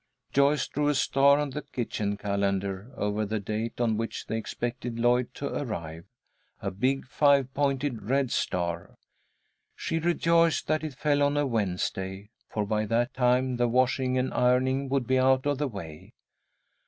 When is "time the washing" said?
13.13-14.17